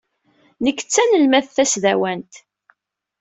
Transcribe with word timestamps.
Nekk 0.63 0.79
d 0.83 0.87
tanelmadt 0.93 1.53
tasdawant. 1.55 2.33